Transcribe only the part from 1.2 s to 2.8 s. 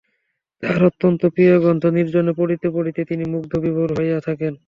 প্রিয় গ্রন্থ, নির্জনে পড়িতে